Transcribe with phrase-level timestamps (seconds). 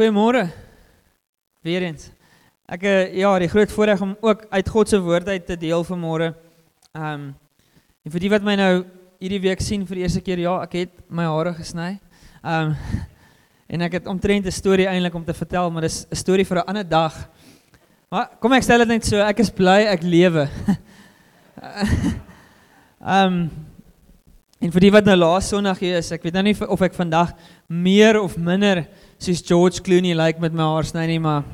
[0.00, 0.46] Goeiemôre.
[1.60, 2.06] Weer eens.
[2.64, 5.82] Ek eh, ja, die groot voorreg om ook uit God se woord uit te deel
[5.84, 6.30] vanmôre.
[6.96, 7.26] Ehm um,
[8.00, 8.70] en vir die wat my nou
[9.20, 11.90] hierdie week sien vir die eerste keer, ja, ek het my hare gesny.
[12.40, 13.04] Ehm um,
[13.76, 16.62] en ek het omtrent 'n storie eintlik om te vertel, maar dis 'n storie vir
[16.62, 17.20] 'n ander dag.
[18.08, 20.48] Maar kom ek stel dit net so, ek is bly ek lewe.
[23.04, 23.50] Ehm um,
[24.60, 26.96] en vir die wat nou laas Sondag hier is, ek weet nou nie of ek
[26.96, 27.36] vandag
[27.68, 28.86] meer of minder
[29.20, 31.44] soos George Clooney lyk like met my haar sny nie, maar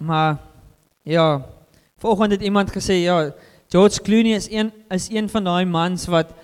[0.00, 0.36] maar
[1.08, 1.42] ja,
[2.00, 3.32] vanoggend het iemand gesê ja,
[3.72, 6.34] George Clooney is een is een van daai mans wat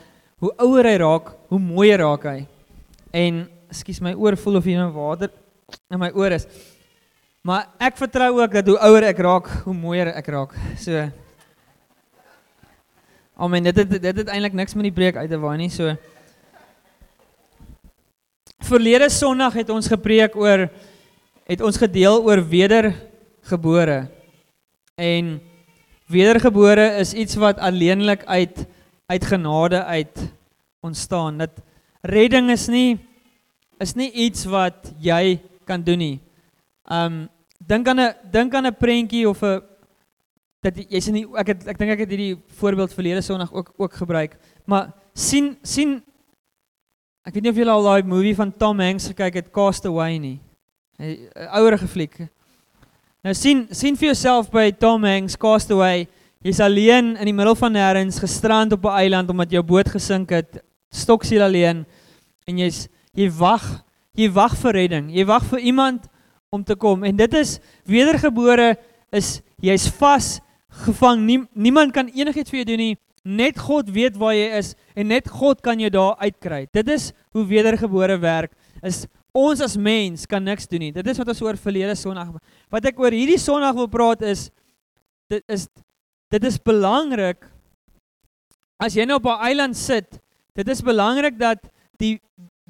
[0.41, 2.47] hoe ouer hy raak, hoe mooier raak hy.
[3.13, 5.31] En ekskuus my oor voel of hier nou water
[5.91, 6.49] in my oor is.
[7.45, 10.57] Maar ek vertrou ook dat hoe ouer ek raak, hoe mooier ek raak.
[10.81, 11.07] So
[13.37, 13.67] Amen.
[13.69, 15.69] Dit het, dit het eintlik niks met die preek uit te waai nie.
[15.69, 15.93] So
[18.65, 20.69] Verlede Sondag het ons gepreek oor
[21.47, 24.09] het ons gedeel oor wedergebore.
[24.99, 25.37] En
[26.11, 28.67] wedergebore is iets wat alleenlik uit
[29.07, 30.33] uit genade uit
[30.81, 31.39] ontstaan.
[31.39, 31.63] Dat
[32.03, 32.99] redding is nie
[33.79, 36.19] is nie iets wat jy kan doen nie.
[36.91, 39.63] Um dink aan 'n dink aan 'n prentjie of 'n
[40.61, 43.95] dat jy's nie ek het, ek dink ek het hierdie voorbeeld verlede Sondag ook ook
[43.95, 44.37] gebruik.
[44.65, 46.03] Maar sien sien
[47.27, 50.15] Ek weet nie of julle al daai movie van Tom Hanks gekyk het Cast Away
[50.23, 50.37] nie.
[51.03, 51.27] 'n
[51.59, 52.15] Ouerige fliek.
[53.25, 56.07] Nou sien sien vir jouself by Tom Hanks Cast Away.
[56.45, 60.31] Jy's alleen in die middel van nêrens gestrand op 'n eiland omdat jou boot gesink
[60.31, 60.63] het.
[60.93, 61.85] Stoksiel alleen
[62.47, 63.83] en jy's jy wag,
[64.15, 65.11] jy wag vir redding.
[65.11, 66.07] Jy wag vir iemand
[66.51, 68.77] om te kom en dit is wedergebore
[69.11, 70.41] is jy's vas
[70.85, 71.27] gevang.
[71.27, 72.97] Nie, niemand kan enigiets vir jou doen nie.
[73.27, 76.67] Net God weet waar jy is en net God kan jou daar uitkry.
[76.71, 78.53] Dit is hoe wedergebore werk.
[78.87, 79.03] Is
[79.37, 80.93] ons as mens kan niks doen nie.
[80.95, 82.31] Dit is wat ons oor verlede Sondag
[82.73, 84.47] wat ek oor hierdie Sondag wil praat is
[85.31, 85.67] dit is
[86.31, 87.43] dit is belangrik
[88.79, 90.21] as jy nou op 'n eiland sit.
[90.55, 91.67] Dit is belangrik dat
[91.99, 92.21] die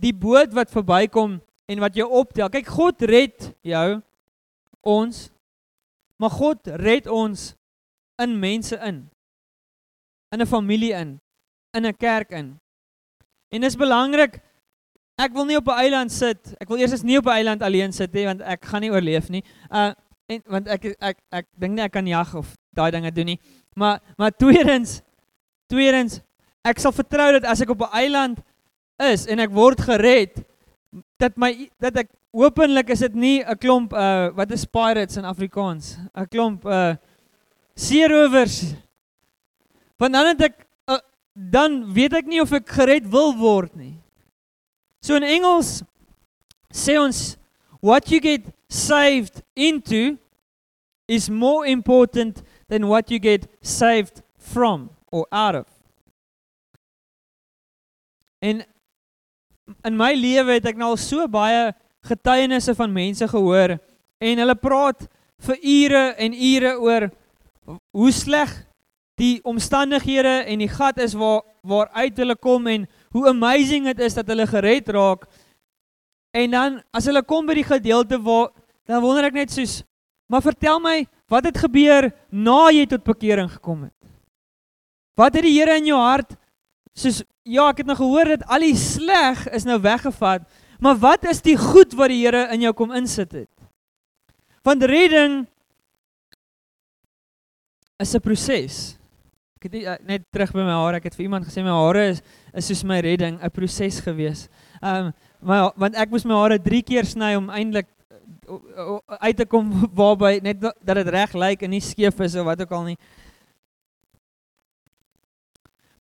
[0.00, 2.48] die boot wat verbykom en wat jou optel.
[2.48, 4.02] Kyk, God red jou
[4.82, 5.30] ons.
[6.16, 7.56] Maar God red ons
[8.18, 9.10] in mense in
[10.32, 11.20] in 'n familie in,
[11.72, 12.60] in 'n kerk in.
[13.48, 14.40] En dis belangrik.
[15.16, 16.54] Ek wil nie op 'n eiland sit.
[16.60, 18.90] Ek wil eers eens nie op 'n eiland alleen sit nie want ek gaan nie
[18.90, 19.44] oorleef nie.
[19.70, 19.92] Uh
[20.26, 23.24] en want ek ek ek, ek dink nie ek kan jag of daai dinge doen
[23.26, 23.40] nie.
[23.74, 25.00] Maar maar tweedens
[25.70, 26.20] tweedens
[26.64, 28.38] ek sal vertrou dat as ek op 'n eiland
[28.98, 30.44] is en ek word gered
[31.18, 35.24] dat my dat ek hopelik is dit nie 'n klomp uh wat is pirates in
[35.24, 35.96] Afrikaans?
[36.14, 36.96] 'n klomp uh
[37.74, 38.74] seerowers
[39.96, 41.00] Want dan het ek uh,
[41.34, 43.96] dan weet ek nie of ek gered wil word nie.
[45.00, 45.80] So in Engels
[46.72, 47.36] sê ons
[47.80, 50.18] what you get saved into
[51.08, 55.66] is more important than what you get saved from or out of.
[58.42, 58.64] En
[59.84, 61.70] in my lewe het ek nou al so baie
[62.06, 63.78] getuienisse van mense gehoor
[64.22, 65.06] en hulle praat
[65.46, 67.08] vir ure en ure oor
[67.66, 68.52] hoe sleg
[69.20, 74.04] die omstandighede en die gat is waar waar uit hulle kom en hoe amazing dit
[74.06, 75.24] is dat hulle gered raak.
[76.30, 78.52] En dan as hulle kom by die gedeelte waar
[78.86, 79.80] dan wonder ek net soos
[80.30, 81.00] maar vertel my
[81.30, 83.94] wat het gebeur na jy tot bekering gekom het?
[85.18, 86.36] Wat het die Here in jou hart
[86.94, 90.46] soos ja, ek het nou gehoor dat al die sleg is nou weggevat,
[90.82, 93.50] maar wat is die goed wat die Here in jou kom insit het?
[94.66, 95.44] Want redding
[98.02, 98.98] is 'n proses.
[99.56, 100.98] Ek het uh, net terug by my hare.
[101.00, 102.22] Ek het vir iemand gesê my hare is
[102.52, 104.48] is soos my redding, 'n proses gewees.
[104.82, 107.88] Ehm um, maar want ek moes my hare 3 keer sny om eintlik
[108.48, 112.44] uh, uit te kom waarby net dat dit reg lyk en nie skeef is of
[112.44, 112.98] wat ook al nie.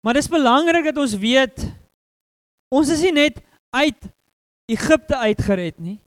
[0.01, 1.69] Maar dit is belangrik dat ons weet
[2.73, 3.37] ons is nie net
[3.69, 4.09] uit
[4.65, 5.99] Egipte uitgered nie.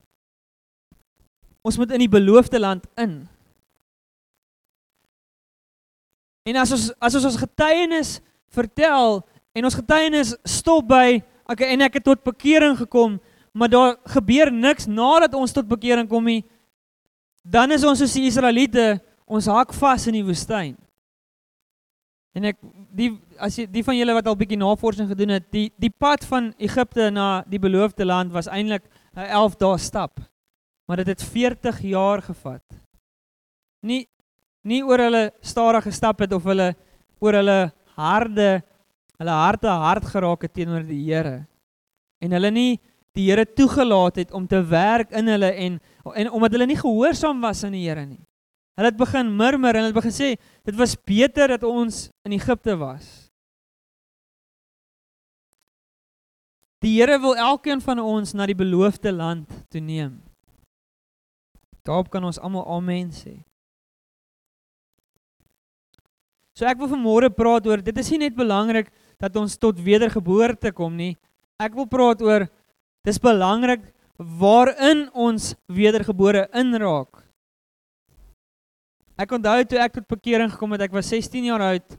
[1.63, 3.28] Ons moet in die beloofde land in.
[6.47, 8.19] En as ons as ons ons getuienis
[8.54, 9.21] vertel
[9.57, 11.19] en ons getuienis stop by
[11.51, 13.19] okay en ek het tot bekering gekom,
[13.57, 16.45] maar daar gebeur niks nadat ons tot bekering kom nie,
[17.43, 18.97] dan is ons soos die Israeliete,
[19.27, 20.75] ons hak vas in die woestyn.
[22.37, 22.59] En ek
[22.95, 23.10] die
[23.42, 26.51] as jy die van julle wat al bietjie navorsing gedoen het, die die pad van
[26.63, 28.84] Egipte na die beloofde land was eintlik
[29.16, 30.21] 'n 11 dae stap.
[30.87, 32.63] Maar dit het 40 jaar gevat.
[33.83, 34.07] Nie
[34.66, 36.72] nie oor hulle stadig gestap het of hulle
[37.22, 37.59] oor hulle
[37.97, 38.51] harde
[39.16, 41.47] hulle harte hard geraak het teenoor die Here
[42.21, 42.71] en hulle nie
[43.16, 45.78] die Here toegelaat het om te werk in hulle en
[46.15, 48.22] en omdat hulle nie gehoorsaam was aan die Here nie.
[48.77, 52.36] Hulle het begin murmur en hulle het begin sê dit was beter dat ons in
[52.36, 53.07] Egipte was.
[56.84, 60.21] Die Here wil elkeen van ons na die beloofde land toe neem.
[61.86, 63.39] Daarop kan ons almal amen sê.
[66.56, 68.88] So ek wil vanmôre praat oor dit is nie net belangrik
[69.20, 71.12] dat ons tot wedergeboorte kom nie.
[71.60, 72.47] Ek wil praat oor
[73.04, 73.84] dis belangrik
[74.16, 77.20] waarin ons wedergebore inraak.
[79.20, 81.97] Ek onthou toe ek tot bekering gekom het, ek was 16 jaar oud.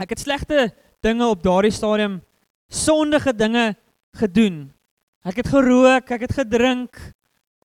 [0.00, 0.70] Ek het slegte
[1.04, 2.18] dinge op daardie stadium
[2.68, 3.70] sondige dinge
[4.16, 4.66] gedoen.
[5.24, 6.96] Ek het gerook, ek het gedrink,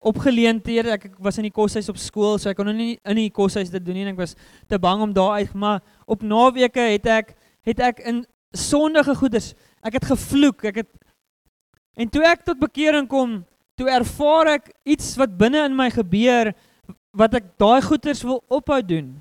[0.01, 0.95] opgeleenthede.
[0.95, 3.71] Ek, ek was in die koshuis op skool, so ek kon nie in die koshuis
[3.73, 4.35] dit doen nie en ek was
[4.69, 7.35] te bang om daar uit, maar op naweke het ek
[7.67, 8.23] het ek in
[8.57, 9.51] sondige goeders,
[9.85, 10.89] ek het gevloek, ek het
[12.01, 13.41] en toe ek tot bekering kom,
[13.77, 16.51] toe ervaar ek iets wat binne in my gebeur
[17.13, 19.13] wat ek daai goeders wil ophou doen.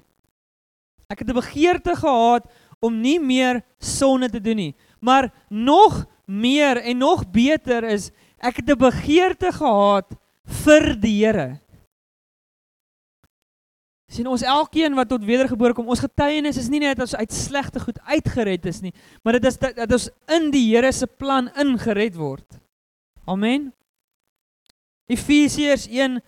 [1.11, 2.47] Ek het 'n begeerte gehad
[2.81, 8.57] om nie meer sonde te doen nie, maar nog meer en nog beter is ek
[8.57, 10.17] het 'n begeerte gehad
[10.65, 11.51] vir die Here.
[14.11, 17.31] sien ons elkeen wat tot wedergebore kom, ons getuienis is nie net dat ons uit
[17.31, 18.91] slegte goed uitgered is nie,
[19.23, 22.59] maar dit is dat, dat ons in die Here se plan ingered word.
[23.31, 23.69] Amen.
[25.11, 26.19] Efesiërs 1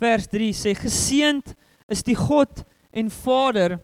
[0.00, 1.54] vers 3 sê geseend
[1.90, 3.78] is die God en Vader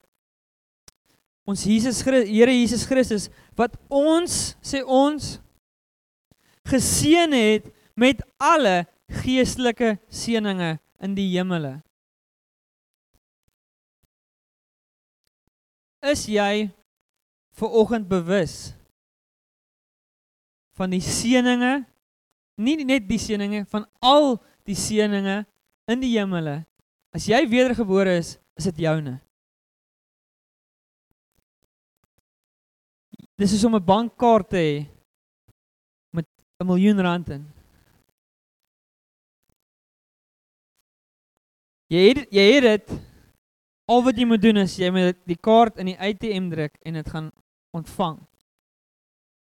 [1.47, 3.29] ons Jesus Christus, Here Jesus Christus
[3.59, 5.37] wat ons sê ons
[6.67, 11.81] geseën het met alle geestelike seënings in die hemele.
[16.07, 16.71] Is jy
[17.57, 18.75] ver oggend bewus
[20.77, 21.87] van die seënings
[22.57, 24.37] nie net die seënings van al
[24.67, 25.47] die seënings
[25.91, 26.61] in die hemele.
[27.15, 29.19] As jy wedergebore is, is dit joune.
[33.37, 34.87] Dis is om 'n bankkaart te hê
[36.13, 36.27] met
[36.61, 37.56] 'n miljoen rand in.
[41.93, 42.95] Jy het jy het dit
[43.87, 46.99] al wat jy moet doen is jy moet die kaart in die ATM druk en
[46.99, 47.29] dit gaan
[47.77, 48.19] ontvang.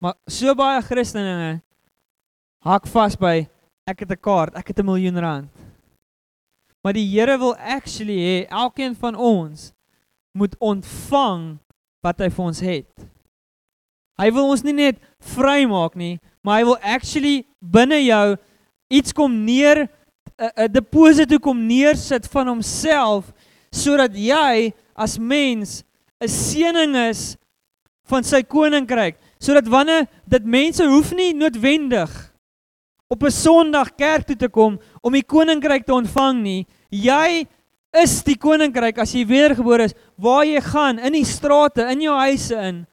[0.02, 1.60] Maar so baie Christene
[2.64, 3.50] hak vas by
[3.90, 5.52] ek het 'n kaart, ek het 'n miljoen rand.
[6.84, 9.74] Maar die Here wil actually hê elkeen van ons
[10.38, 11.60] moet ontvang
[12.02, 13.08] wat hy vir ons het.
[14.22, 18.38] Hy wil ons nie net vrymaak nie, maar hy wil actually binne jou
[18.90, 19.90] iets kom neer
[20.42, 23.30] 'n deposito kom neersit van homself
[23.72, 25.84] sodat jy as mens
[26.22, 27.38] 'n seëning is
[28.10, 29.18] van sy koninkryk.
[29.40, 32.10] Sodat wanneer dit mense hoef nie noodwendig
[33.08, 36.68] op 'n Sondag kerk toe te kom om die koninkryk te ontvang nie.
[36.90, 37.48] Jy
[37.94, 39.94] is die koninkryk as jy wedergebore is.
[40.18, 42.88] Waar jy gaan in die strate in jou huise in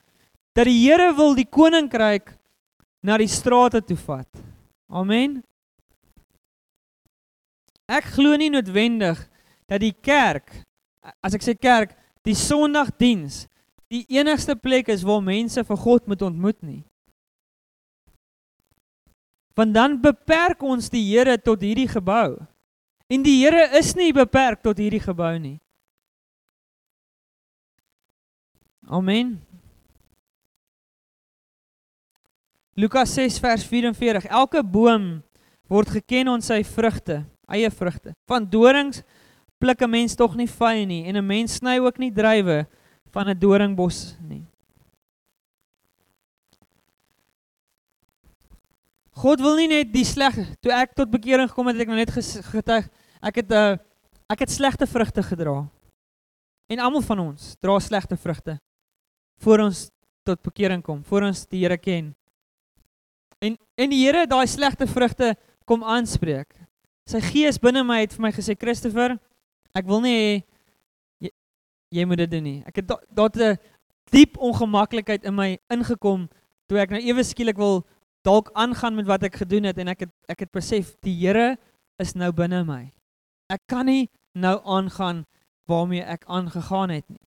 [0.53, 2.37] dat die Here wil die koninkryk
[3.03, 4.29] na die strate toe vat.
[4.91, 5.48] Amen
[7.89, 9.21] Ek glo nie noodwendig
[9.69, 10.53] dat die kerk
[11.25, 11.95] as ek sê kerk,
[12.27, 13.47] die Sondagdiens
[13.89, 16.83] die enigste plek is waar mense vir God moet ontmoet nie.
[19.57, 22.37] Want dan beperk ons die Here tot hierdie gebou.
[23.09, 25.57] En die Here is nie beperk tot hierdie gebou nie.
[28.89, 29.39] Amen.
[32.79, 34.29] Lukas 6 vers 44.
[34.31, 35.19] Elke boom
[35.69, 38.15] word geken aan sy vrugte eie vrugte.
[38.29, 39.03] Van dorings
[39.59, 42.67] pluk 'n mens tog nie vye nie en 'n mens sny ook nie druiwe
[43.13, 44.45] van 'n doringbos nie.
[49.19, 51.99] God wil nie net die sleg toe ek tot bekering gekom het, het ek nou
[51.99, 52.13] net
[52.53, 52.89] getuig
[53.21, 53.79] ek het 'n uh, eh,
[54.31, 55.69] ek het slegte vrugte gedra.
[56.69, 58.61] En almal van ons dra slegte vrugte
[59.41, 59.91] voor ons
[60.23, 62.15] tot bekering kom, voor ons die Here ken.
[63.39, 66.68] En en die Here daai slegte vrugte kom aanspreek.
[67.09, 69.17] Sy gees binne my het vir my gesê Christopher,
[69.73, 70.45] ek wil nie
[71.25, 71.31] jy,
[71.97, 72.59] jy moet dit doen nie.
[72.69, 73.57] Ek het daar 'n
[74.13, 76.29] diep ongemaklikheid in my ingekom
[76.69, 77.87] toe ek nou ewe skielik wil
[78.25, 81.57] dalk aangaan met wat ek gedoen het en ek het ek het besef die Here
[81.99, 82.93] is nou binne my.
[83.49, 85.25] Ek kan nie nou aangaan
[85.69, 87.25] waarmee ek aangegaan het nie.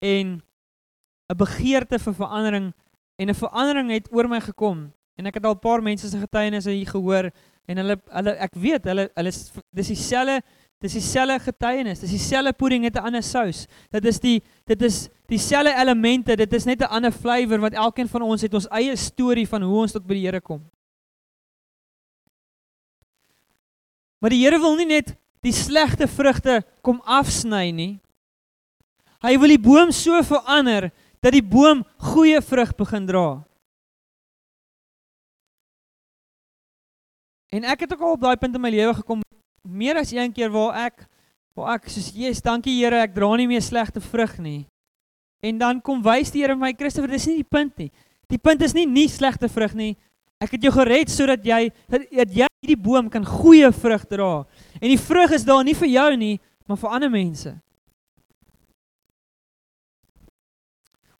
[0.00, 0.42] En
[1.30, 2.72] 'n begeerte vir verandering
[3.18, 6.18] en 'n verandering het oor my gekom en ek het al 'n paar mense se
[6.18, 7.30] getuienisse hier gehoor
[7.68, 9.32] en hulle hulle ek weet hulle hulle
[9.76, 10.40] dis dieselfde
[10.80, 13.66] dis dieselfde getuienis, dis dieselfde pudding met 'n ander sous.
[13.92, 18.08] Dit is die dit is dieselfde elemente, dit is net 'n ander flavour want elkeen
[18.08, 20.62] van ons het ons eie storie van hoe ons tot by die Here kom.
[24.20, 28.00] Maar die Here wil nie net die slegte vrugte kom afsny nie.
[29.20, 30.90] Hy wil die boom so verander
[31.20, 33.44] dat die boom goeie vrug begin dra.
[37.50, 39.22] En ek het ook al op daai punt in my lewe gekom
[39.66, 41.06] meer as een keer waar ek
[41.58, 44.68] waar ek soos Jesus, dankie Here, ek dra nie meer slegte vrug nie.
[45.42, 47.90] En dan kom wys die Here my Christoffel, dis nie die punt nie.
[48.30, 49.96] Die punt is nie nie slegte vrug nie.
[50.40, 54.30] Ek het jou gered sodat jy dat jy hierdie boom kan goeie vrug dra.
[54.78, 56.36] En die vrug is daar nie vir jou nie,
[56.70, 57.52] maar vir ander mense.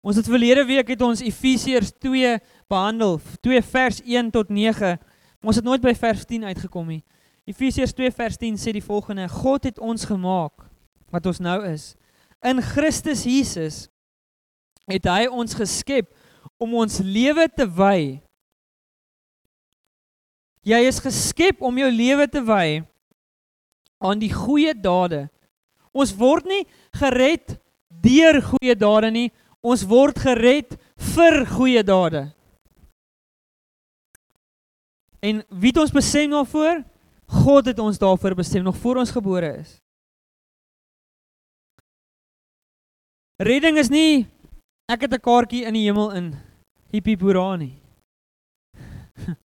[0.00, 2.38] Ons het verlede week het ons Efesiërs 2
[2.70, 4.94] behandel, 2 vers 1 tot 9.
[5.40, 7.02] Ons het nooit by vers 10 uitgekom nie.
[7.48, 10.66] Efesiërs 2 vers 10 sê die volgende: God het ons gemaak
[11.10, 11.94] wat ons nou is.
[12.44, 13.88] In Christus Jesus
[14.90, 16.12] het hy ons geskep
[16.60, 18.20] om ons lewe te wy.
[20.66, 22.82] Jy is geskep om jou lewe te wy
[24.00, 25.26] aan die goeie dade.
[25.92, 26.62] Ons word nie
[27.00, 27.56] gered
[27.88, 29.28] deur goeie dade nie,
[29.60, 30.76] ons word gered
[31.14, 32.28] vir goeie dade.
[35.20, 36.82] En wie het ons bestem daarvoor?
[37.30, 39.76] God het ons daarvoor bestem nog voor ons gebore is.
[43.40, 44.26] Redding is nie
[44.90, 46.34] ek het 'n kaartjie in die hemel in
[46.90, 47.78] hippie boera nie.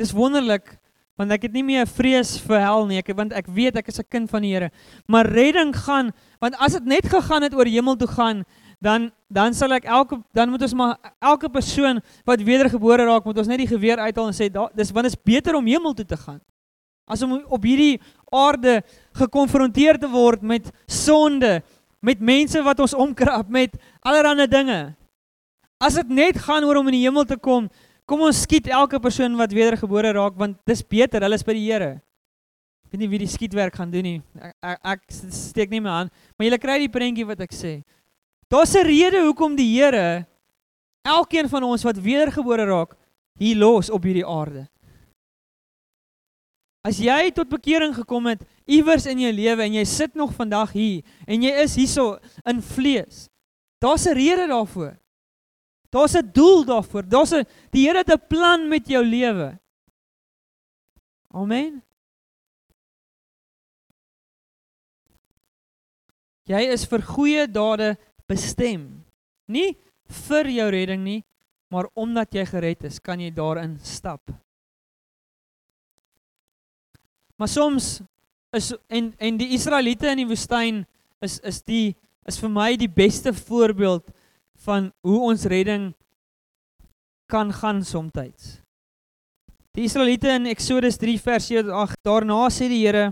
[0.00, 0.78] Dis wonderlik
[1.16, 4.00] want ek het nie meer vrees vir hel nie, ek want ek weet ek is
[4.00, 4.70] 'n kind van die Here.
[5.08, 8.44] Maar redding gaan want as dit net gegaan het oor hemel toe gaan,
[8.82, 13.38] dan dan sal ek elke dan moet ons maar elke persoon wat wedergebore raak, moet
[13.42, 16.06] ons net die geweer uithaal en sê dis want dit is beter om hemel toe
[16.06, 16.38] te gaan.
[17.06, 18.00] As om op hierdie
[18.34, 18.80] aarde
[19.14, 21.60] gekonfronteer te word met sonde,
[22.02, 24.80] met mense wat ons omkrap, met allerlei dinge.
[25.78, 27.68] As dit net gaan oor om in die hemel te kom,
[28.06, 31.66] kom ons skiet elke persoon wat wedergebore raak want dis beter, hulle is by die
[31.66, 31.92] Here.
[32.86, 34.18] Ek weet nie wie die skietwerk gaan doen nie.
[34.38, 37.80] Ek, ek, ek steek nie my aan, maar julle kry die prentjie wat ek sê.
[38.48, 40.26] Daar's 'n rede hoekom die Here
[41.02, 42.96] elkeen van ons wat wedergebore raak
[43.38, 44.68] hier los op hierdie aarde.
[46.86, 50.72] As jy tot bekering gekom het iewers in jou lewe en jy sit nog vandag
[50.72, 53.28] hier en jy is hierso in vlees.
[53.82, 54.96] Daar's 'n rede daarvoor.
[55.90, 57.08] Daar's 'n doel daarvoor.
[57.08, 59.58] Daar's 'n die Here het 'n plan met jou lewe.
[61.34, 61.82] Amen.
[66.44, 67.98] Jy is vir goeie dade
[68.28, 68.88] bestem.
[69.46, 69.76] Nie
[70.26, 71.20] vir jou redding nie,
[71.70, 74.22] maar omdat jy gered is, kan jy daarin stap.
[77.36, 78.00] Maar soms
[78.56, 80.84] is en en die Israeliete in die woestyn
[81.24, 84.08] is is die is vir my die beste voorbeeld
[84.64, 85.90] van hoe ons redding
[87.26, 88.62] kan gaan soms.
[89.76, 93.10] Die Israeliete in Eksodus 3 vers 8 daarna sê die Here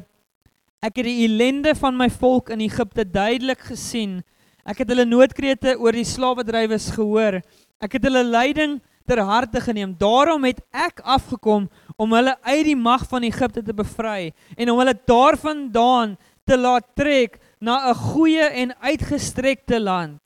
[0.85, 4.23] ek het die ellende van my volk in Egipte duidelik gesien
[4.65, 7.43] Ek het hulle noodkrete oor die slawedrywers gehoor.
[7.85, 9.93] Ek het hulle lyding ter harte geneem.
[10.01, 11.69] Daarom het ek afgekom
[12.01, 16.17] om hulle uit die mag van Egipte te bevry en om hulle daarvandaan
[16.49, 20.21] te laat trek na 'n goeie en uitgestrekte land.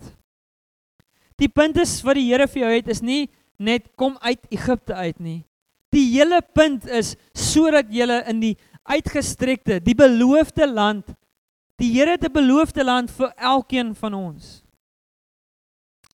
[1.39, 3.29] Die punt is wat die Here vir jou het is nie
[3.59, 5.45] net kom uit Egipte uit nie.
[5.91, 11.15] Die hele punt is sodat jy in die uitgestrekte, die beloofde land
[11.79, 14.65] Die Here het 'n beloofde land vir elkeen van ons.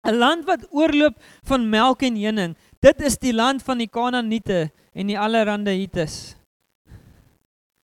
[0.07, 2.55] 'n Land wat oorloop van melk en honing.
[2.79, 6.35] Dit is die land van die Kanaaniete en die allerhande Hites.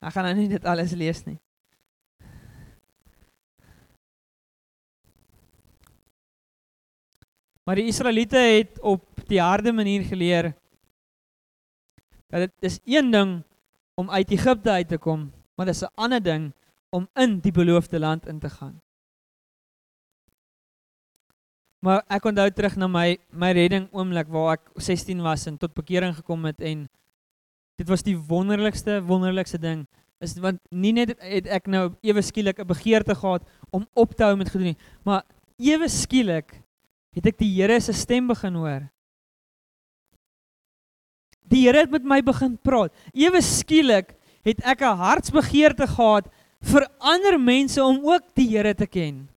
[0.02, 1.38] Ek gaan nou nie dit alles lees nie.
[7.64, 10.56] Maar die Israeliete het op die harde manier geleer
[12.30, 13.44] dat dit is een ding
[13.94, 16.54] om uit Egipte uit te kom, maar dit is 'n ander ding
[16.90, 18.80] om in die beloofde land in te gaan.
[21.80, 25.74] Maar ek onthou terug na my my redding oomblik waar ek 16 was en tot
[25.74, 26.88] bekering gekom het en
[27.80, 29.86] dit was die wonderlikste wonderlikste ding
[30.20, 34.24] is want nie net het ek nou ewe skielik 'n begeerte gehad om op te
[34.24, 35.24] hou met gedoen nie, maar
[35.58, 36.60] ewe skielik
[37.16, 38.90] het ek die Here se stem begin hoor.
[41.48, 42.94] Die Here het met my begin praat.
[43.14, 46.28] Ewe skielik het ek 'n hartsbegeerte gehad
[46.62, 49.28] vir ander mense om ook die Here te ken.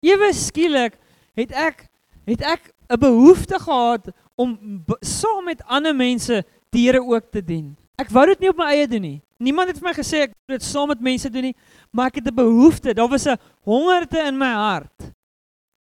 [0.00, 0.96] Ewe skielik
[1.36, 1.88] het ek
[2.26, 7.76] het ek 'n behoefte gehad om saam met ander mense die Here ook te dien.
[7.98, 9.20] Ek wou dit nie op my eie doen nie.
[9.38, 11.56] Niemand het vir my gesê ek moet dit saam met mense doen nie,
[11.92, 12.94] maar ek het 'n behoefte.
[12.94, 15.12] Daar was 'n hongerte in my hart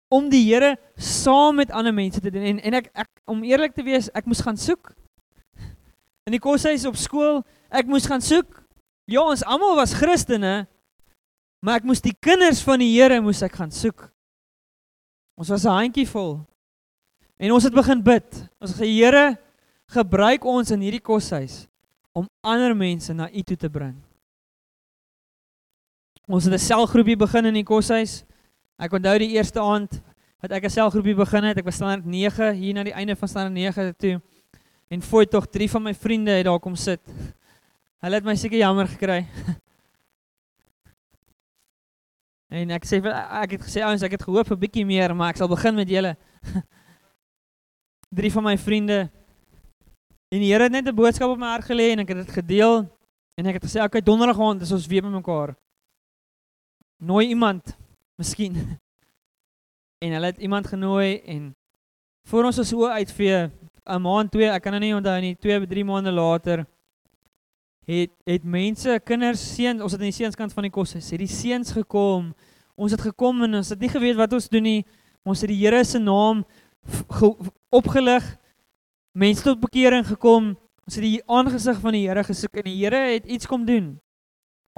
[0.08, 2.42] om die Here saam met ander mense te doen.
[2.42, 4.94] En en ek ek om eerlik te wees, ek moes gaan soek.
[6.26, 8.67] In die koshuis op skool ek moes gaan soek.
[9.08, 10.66] Ja, ons almal was Christene,
[11.64, 14.04] maar ek moes die kinders van die Here moes ek gaan soek.
[15.38, 16.44] Ons was 'n handjie vol.
[17.38, 18.48] En ons het begin bid.
[18.60, 19.38] Ons sê Here,
[19.88, 21.68] gebruik ons in hierdie koshuis
[22.12, 23.96] om ander mense na U toe te bring.
[26.28, 28.24] Ons het 'n selgroepie begin in die koshuis.
[28.78, 30.02] Ek onthou die eerste aand
[30.42, 31.56] wat ek 'n selgroepie begin het.
[31.56, 34.20] Ek was standaard 9 hier na die einde van standaard 9 toe.
[34.90, 37.00] En foi tog drie van my vriende het daar kom sit.
[37.98, 39.24] Hulle het my seker jammer gekry.
[42.48, 45.36] En ek sê ek het gesê ouens, ek het gehoop vir bietjie meer, maar ek
[45.36, 46.14] sal begin met julle.
[48.18, 49.02] Drie van my vriende.
[50.32, 52.32] En die Here het net 'n boodskap op my hart gelê en ek het dit
[52.40, 52.88] gedeel
[53.36, 55.52] en ek het gesê, "Oké, donderdag aand is ons weer by mekaar."
[57.04, 57.76] Nooi iemand,
[58.16, 58.56] miskien.
[60.00, 61.52] En hulle het iemand genooi en
[62.28, 63.50] voor ons is oë uitvee
[63.84, 66.64] 'n maand, twee, ek kan nou nie onthou nie, 2 of 3 maande later
[67.88, 71.30] het het mense, kinders, seuns, ons het aan die seunskant van die kos, het die
[71.30, 72.32] seuns gekom.
[72.78, 74.82] Ons het gekom en ons het nie geweet wat ons doen nie.
[75.26, 76.44] Ons het die Here se naam
[77.80, 78.28] opgelig.
[79.16, 80.52] Mense tot bekering gekom.
[80.86, 83.96] Ons het die aangesig van die Here gesoek en die Here het iets kom doen.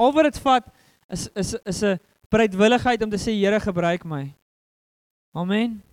[0.00, 0.70] Al wat dit vat
[1.10, 1.98] is is is 'n
[2.30, 4.34] bereidwilligheid om te sê Here gebruik my.
[5.34, 5.89] Amen.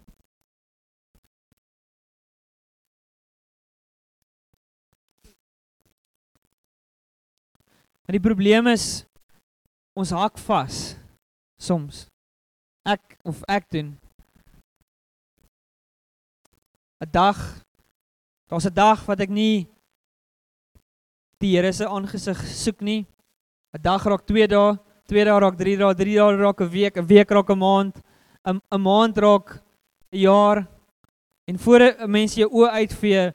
[8.08, 9.04] Maar die probleem is
[10.00, 10.96] ons hak vas
[11.60, 12.06] soms.
[12.88, 13.98] Ek of ek doen
[17.04, 17.38] 'n dag
[18.48, 19.68] daar's 'n dag wat ek nie
[21.40, 23.06] die Here se aangesig soek nie.
[23.76, 26.98] 'n Dag raak 2 dae, 2 dae raak 3 dae, 3 dae raak 'n week,
[26.98, 27.96] 'n week raak 'n maand,
[28.46, 29.62] 'n 'n maand raak
[30.14, 30.68] 'n jaar.
[31.46, 33.34] En voor 'n mens jou oë uitvee,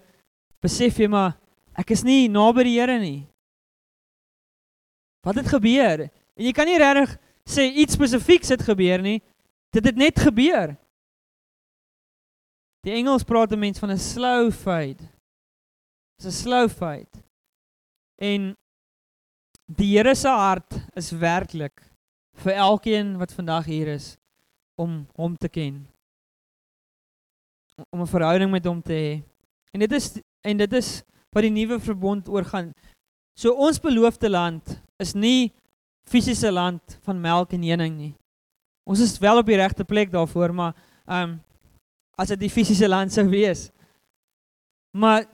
[0.62, 1.36] besef jy maar
[1.76, 3.31] ek is nie naby die Here nie.
[5.22, 6.08] Wat het gebeur?
[6.34, 7.16] En jy kan nie regtig
[7.48, 9.20] sê iets spesifieks het gebeur nie.
[9.74, 10.76] Dit het net gebeur.
[12.82, 15.02] Die Engels praat 'n mens van 'n slow fade.
[16.18, 17.22] Dis 'n slow fade.
[18.18, 18.56] En
[19.66, 21.82] die Here se hart is werklik
[22.34, 24.16] vir elkeen wat vandag hier is
[24.74, 25.86] om hom te ken.
[27.90, 29.22] Om 'n verhouding met hom te hê.
[29.72, 32.72] En dit is en dit is wat die nuwe verbond oor gaan.
[33.34, 35.52] So ons beloofde land is nie
[36.08, 38.12] fisiese land van melk en honing nie.
[38.84, 41.40] Ons is wel op die regte plek daarvoor, maar ehm um,
[42.20, 43.70] as dit die fisiese land sou wees.
[44.92, 45.24] Maar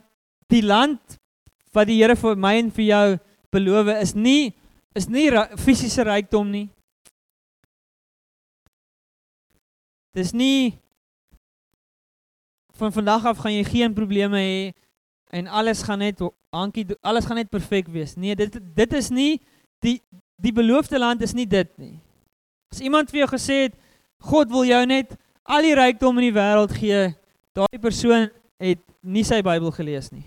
[0.48, 1.18] die land
[1.74, 3.06] wat die Here vir my en vir jou
[3.52, 4.54] beloof is nie
[4.96, 5.26] is nie
[5.58, 6.68] fisiese rykdom nie.
[10.16, 10.78] Dis nie
[12.78, 14.61] van vandag af gaan jy geen probleme hê
[15.34, 16.22] en alles gaan net
[16.54, 18.16] hankie alles gaan net perfek wees.
[18.16, 19.40] Nee, dit dit is nie
[19.84, 19.98] die
[20.38, 21.98] die beloofde land is nie dit nie.
[22.72, 23.78] As iemand vir jou gesê het
[24.30, 25.14] God wil jou net
[25.48, 27.08] al die rykdom in die wêreld gee,
[27.56, 28.28] daai persoon
[28.61, 30.26] het nie sy Bybel gelees nie.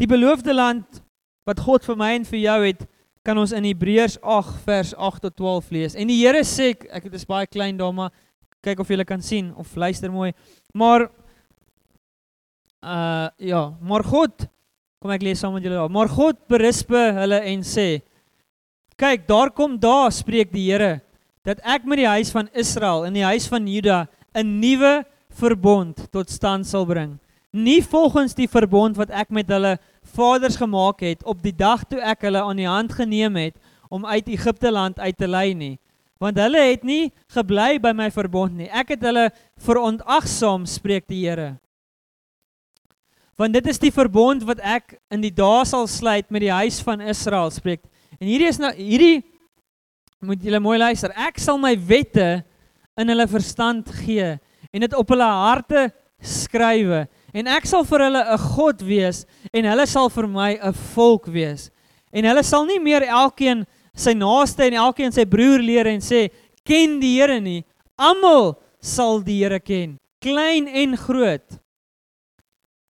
[0.00, 1.02] Die beloofde land
[1.48, 2.86] wat God vir my en vir jou het,
[3.26, 5.96] kan ons in Hebreërs 8 vers 8 tot 12 lees.
[5.98, 8.14] En die Here sê, ek dit is baie klein daar maar
[8.64, 10.32] kyk of jy kan sien of luister mooi.
[10.76, 11.08] Maar
[12.82, 14.48] uh ja, maar God
[15.00, 15.88] Kom ek lees saam met julle daar.
[15.88, 18.02] Maar God berisp hulle en sê:
[19.00, 21.00] "Kyk, daar kom daar spreek die Here
[21.42, 25.96] dat ek met die huis van Israel en die huis van Juda 'n nuwe verbond
[26.12, 27.18] tot stand sal bring.
[27.50, 32.00] Nie volgens die verbond wat ek met hulle vaders gemaak het op die dag toe
[32.00, 33.56] ek hulle aan die hand geneem het
[33.88, 35.78] om uit Egipte land uit te lei nie,
[36.18, 38.68] want hulle het nie gebly by my verbond nie.
[38.68, 41.56] Ek het hulle verontagsaam, spreek die Here."
[43.40, 46.82] Want dit is die verbond wat ek in die dae sal sluit met die huis
[46.84, 47.80] van Israel spreek.
[48.20, 49.22] En hierdie is nou hierdie
[50.20, 51.14] moet julle mooi luister.
[51.16, 52.42] Ek sal my wette
[53.00, 55.86] in hulle verstand gee en dit op hulle harte
[56.20, 59.24] skrywe en ek sal vir hulle 'n God wees
[59.56, 61.70] en hulle sal vir my 'n volk wees.
[62.12, 63.64] En hulle sal nie meer elkeen
[63.96, 66.28] sy naaste en elkeen sy broer leer en sê
[66.62, 67.64] ken die Here nie.
[67.96, 71.56] Almal sal die Here ken, klein en groot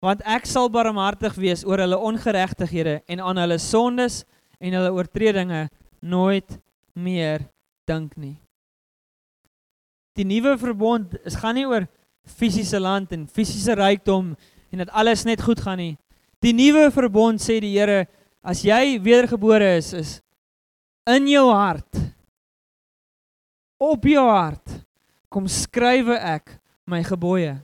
[0.01, 4.23] want ek sal barmhartig wees oor hulle ongeregtighede en aan hulle sondes
[4.61, 5.67] en hulle oortredinge
[6.01, 6.57] nooit
[6.97, 7.45] meer
[7.89, 8.39] dink nie.
[10.17, 11.87] Die nuwe verbond is gaan nie oor
[12.25, 14.35] fisiese land en fisiese rykdom
[14.71, 15.95] en dat alles net goed gaan nie.
[16.41, 18.07] Die nuwe verbond sê die Here,
[18.41, 20.13] as jy wedergebore is, is
[21.09, 22.01] in jou hart
[23.81, 24.81] op jou hart
[25.33, 26.57] kom skrywe ek
[26.89, 27.59] my gebooie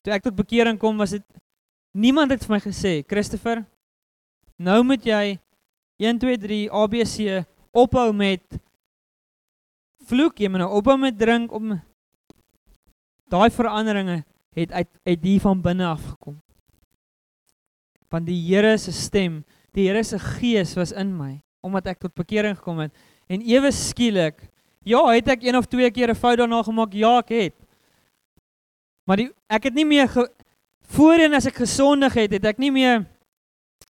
[0.00, 1.24] Toe ek tot bekering kom, was dit
[1.92, 3.64] niemand het vir my gesê, Christopher,
[4.56, 5.38] nou moet jy
[6.00, 7.42] 1 2 3 ABC
[7.76, 8.44] ophou met
[10.08, 11.76] vloek, jy moet nou ophou met drink om
[13.30, 14.22] daai veranderinge
[14.56, 16.40] het uit uit hier van binne af gekom.
[18.10, 19.44] Want die Here se stem,
[19.76, 22.94] die Here se gees was in my omdat ek tot bekering gekom het
[23.28, 24.40] en ewe skielik
[24.88, 26.92] ja, het ek een of twee keer 'n fout daarna gemaak?
[26.92, 27.56] Ja, ek het.
[29.10, 30.22] Maar die ek het nie meer ge,
[30.94, 33.02] voorheen as ek gesondig het, het ek nie meer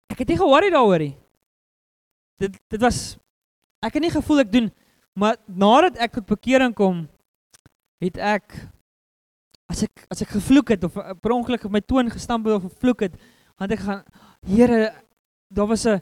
[0.08, 1.16] ek het nie ge-worry daaroor nie.
[2.40, 3.18] Dit dit was
[3.84, 4.70] ek het nie gevoel ek doen
[5.20, 7.04] maar nadat ek tot bekering kom,
[8.00, 8.56] het ek
[9.70, 12.70] as ek as ek gevloek het of per ongeluk op my toon gestamp het of
[12.70, 13.20] gevloek het,
[13.60, 14.04] want ek gaan
[14.48, 14.94] Here,
[15.52, 16.00] daar was 'n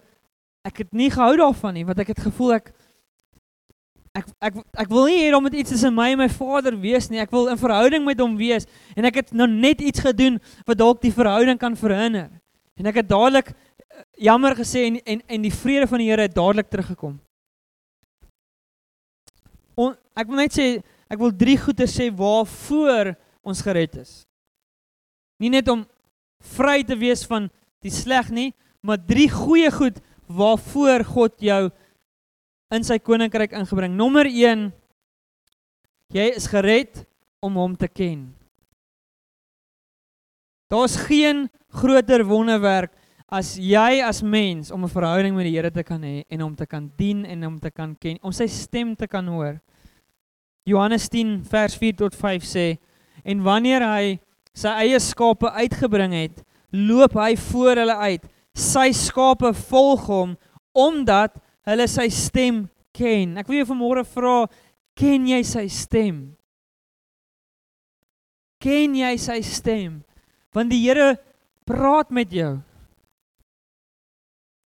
[0.61, 2.73] ek het nie gehou daarvan nie, want ek het gevoel ek
[4.17, 7.09] ek ek ek wil nie hê om dit iets tussen my en my vader wees
[7.11, 7.21] nie.
[7.21, 10.79] Ek wil in verhouding met hom wees en ek het nou net iets gedoen wat
[10.79, 12.29] dalk die verhouding kan verhinder.
[12.77, 16.27] En ek het dadelik eh, jammer gesê en en en die vrede van die Here
[16.27, 17.17] het dadelik teruggekom.
[19.77, 20.67] On, ek wil net sê
[21.07, 23.13] ek wil drie goeie sê waarvoor
[23.47, 24.23] ons gered is.
[25.39, 25.85] Nie net om
[26.57, 27.49] vry te wees van
[27.85, 28.51] die sleg nie,
[28.81, 31.61] maar drie goeie goed waarvoor God jou
[32.73, 33.95] in sy koninkryk ingebring.
[33.95, 34.71] Nommer 1
[36.13, 37.03] jy is gered
[37.43, 38.29] om hom te ken.
[40.71, 42.93] Daar's geen groter wonderwerk
[43.27, 46.55] as jy as mens om 'n verhouding met die Here te kan hê en hom
[46.55, 49.59] te kan dien en hom te kan ken, om sy stem te kan hoor.
[50.65, 52.77] Johannes 10 vers 4 tot 5 sê
[53.27, 54.19] En wanneer hy
[54.55, 58.23] sy eie skape uitgebring het, loop hy voor hulle uit.
[58.55, 60.37] Sy skape volg hom
[60.77, 61.35] omdat
[61.67, 63.35] hulle sy stem ken.
[63.39, 64.47] Ek wil jou vanmôre vra,
[64.97, 66.21] ken jy sy stem?
[68.63, 70.01] Ken jy sy stem?
[70.55, 71.15] Want die Here
[71.67, 72.55] praat met jou.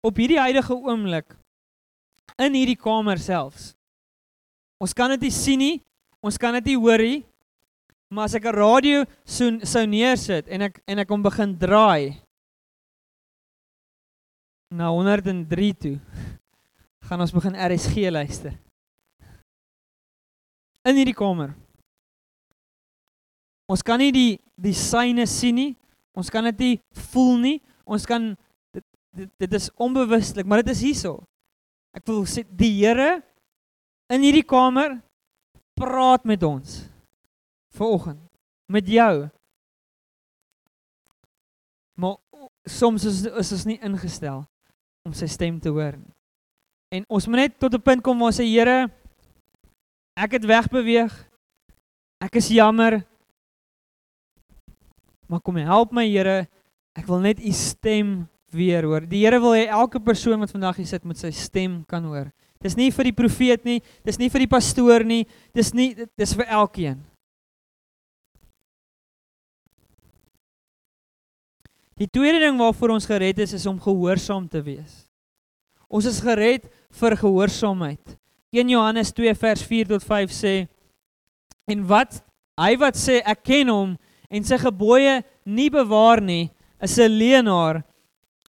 [0.05, 1.36] Op hierdie huidige oomblik
[2.41, 3.73] in hierdie kamer selfs.
[4.81, 5.77] Ons kan dit nie sien nie.
[6.25, 7.23] Ons kan dit nie hoor nie.
[8.12, 12.21] Maar as ek 'n radio sou sou neersit en ek en ek hom begin draai
[14.71, 15.99] na 103 toe,
[17.06, 18.56] gaan ons begin RSG luister.
[20.86, 21.54] In hierdie kamer.
[23.70, 25.72] Ons kan nie die die syne sien nie.
[26.15, 26.76] Ons kan dit nie
[27.12, 27.56] voel nie.
[27.86, 28.32] Ons kan
[28.74, 28.86] dit
[29.18, 31.20] dit, dit is onbewuslik, maar dit is hierso.
[31.96, 33.22] Ek wil sê die Here
[34.13, 35.00] in hierdie kamer
[35.76, 36.84] praat met ons
[37.76, 38.22] vanoggend
[38.72, 39.28] met jou.
[42.00, 42.18] Maar
[42.65, 44.44] soms is is ons nie ingestel
[45.06, 46.14] om sy stem te hoor nie.
[46.95, 48.89] En ons moet net tot 'n punt kom waar ons sê Here,
[50.15, 51.13] ek het wegbeweeg.
[52.21, 53.03] Ek is jammer.
[55.27, 56.47] Maar kom help my Here,
[56.95, 59.01] ek wil net u stem weer hoor.
[59.01, 62.31] Die Here wil hê elke persoon wat vandag hier sit moet sy stem kan hoor.
[62.62, 66.34] Dis nie vir die profeet nie, dis nie vir die pastoor nie, dis nie dis
[66.34, 67.03] vir elkeen.
[71.95, 75.05] Die tweede ding waarvoor ons gered is is om gehoorsaam te wees.
[75.88, 78.17] Ons is gered vir gehoorsaamheid.
[78.56, 80.54] 1 Johannes 2 vers 4 tot 5 sê
[81.67, 82.21] en wat
[82.60, 83.95] hy wat sê ek ken hom
[84.30, 87.84] en sy gebooie nie bewaar nie, is 'n leienaar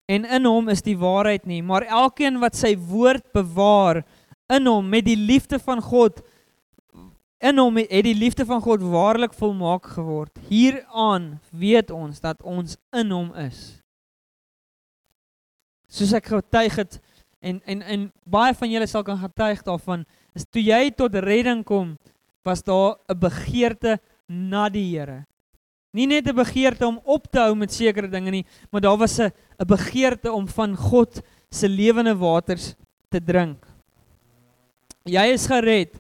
[0.09, 4.05] en in hom is die waarheid nie, maar elkeen wat sy woord bewaar
[4.49, 6.23] in hom met die liefde van God
[7.39, 10.35] In hom het die liefde van God waarlik volmaak geword.
[10.51, 13.79] Hieraan weet ons dat ons in hom is.
[15.87, 16.99] Soos ek getuig het
[17.41, 21.65] en en en baie van julle sal kan getuig daarvan, is toe jy tot redding
[21.65, 21.97] kom,
[22.45, 25.27] was daar 'n begeerte na die Here.
[25.93, 29.19] Nie net 'n begeerte om op te hou met sekere dinge nie, maar daar was
[29.19, 32.75] 'n 'n begeerte om van God se lewende waters
[33.11, 33.67] te drink.
[35.05, 35.99] Jy is gered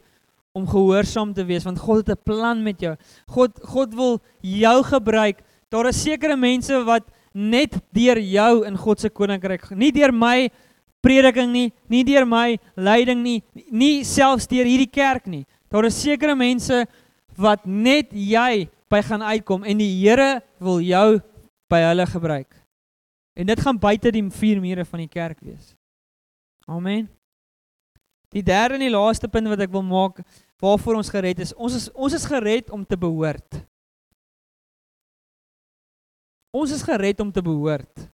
[0.52, 2.96] om gehoorsaam te wees want God het 'n plan met jou.
[3.26, 5.42] God God wil jou gebruik.
[5.70, 10.50] Daar is sekere mense wat net deur jou in God se koninkryk, nie deur my
[11.04, 13.38] prediking nie, nie deur my leiding nie,
[13.70, 15.44] nie selfs deur hierdie kerk nie.
[15.70, 16.84] Daar is sekere mense
[17.38, 21.20] wat net jy by gaan uitkom en die Here wil jou
[21.70, 22.50] by hulle gebruik.
[23.38, 25.74] En dit gaan buite die vier mure van die kerk wees.
[26.66, 27.06] Amen.
[28.34, 30.20] Die derde en die laaste punt wat ek wil maak
[30.60, 31.54] waarvoor ons gered is.
[31.54, 33.60] Ons is ons is gered om te behoort.
[36.50, 38.08] Ons is gered om te behoort.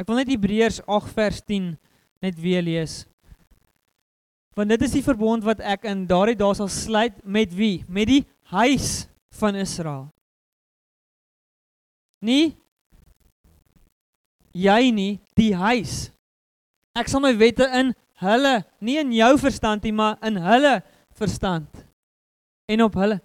[0.00, 1.74] Ek wil net Hebreërs 8 vers 10
[2.24, 3.04] net weer lees.
[4.54, 7.82] Want dit is die verbond wat ek in daardie dae sal sluit met wie?
[7.90, 8.22] Met die
[8.54, 10.08] huis van Israel.
[12.24, 12.54] Nie
[14.54, 16.08] jy nie, die huis.
[16.94, 17.90] Ek sal my wette in
[18.22, 20.78] hulle, nie in jou verstand nie, maar in hulle
[21.18, 21.66] verstand.
[22.70, 23.18] En op hulle.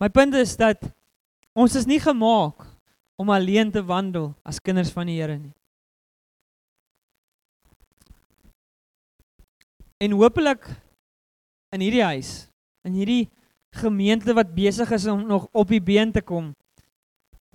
[0.00, 0.86] My punt is dat
[1.56, 2.62] ons is nie gemaak
[3.18, 5.52] om alleen te wandel as kinders van die Here nie.
[10.02, 10.66] En hopelik
[11.72, 12.48] in hierdie huis,
[12.84, 13.24] in hierdie
[13.76, 16.52] gemeente wat besig is om nog op die been te kom.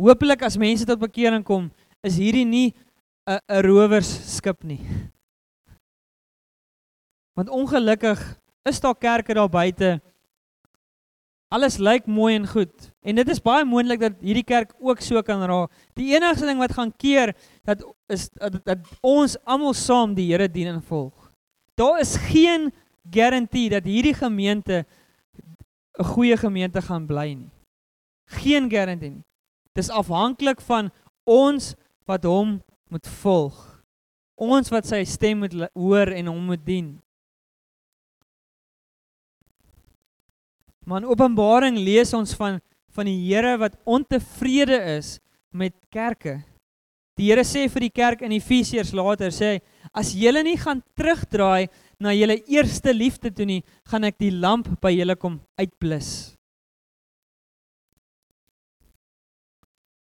[0.01, 1.69] Hopelik as mense tot bekering kom,
[2.01, 2.73] is hierdie nie
[3.29, 4.81] 'n 'n rowersskip nie.
[7.37, 8.19] Want ongelukkig
[8.65, 10.01] is daar kerke daar buite.
[11.51, 15.21] Alles lyk mooi en goed en dit is baie moontlik dat hierdie kerk ook so
[15.21, 15.71] kan raak.
[15.93, 20.49] Die enigste ding wat gaan keer dat is dat, dat ons almal saam die Here
[20.49, 21.20] dien en volg.
[21.81, 22.69] Daar is geen
[23.09, 24.85] garantie dat hierdie gemeente
[25.99, 27.51] 'n goeie gemeente gaan bly nie.
[28.25, 29.25] Geen garantie nie.
[29.73, 30.91] Dis afhanklik van
[31.23, 33.83] ons wat hom moet volg.
[34.35, 37.01] Ons wat sy stem moet hoor en hom moet dien.
[40.85, 46.43] Maar in Openbaring lees ons van van die Here wat ontevrede is met kerke.
[47.15, 49.61] Die Here sê vir die kerk in Efesiërs later sê hy
[49.93, 54.69] as julle nie gaan terugdraai na julle eerste liefde toe nie, gaan ek die lamp
[54.81, 56.33] by julle kom uitblus.